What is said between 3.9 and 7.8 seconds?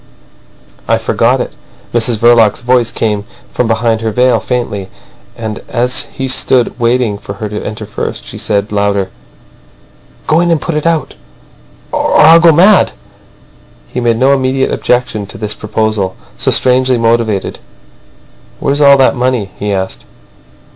her veil faintly. And as he stood waiting for her to